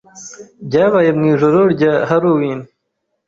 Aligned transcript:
Byabaye 0.67 1.09
mu 1.17 1.23
ijoro 1.31 1.59
rya 1.73 1.93
Halloween. 2.09 2.59